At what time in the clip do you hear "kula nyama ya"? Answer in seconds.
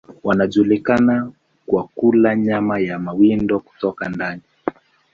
1.95-2.99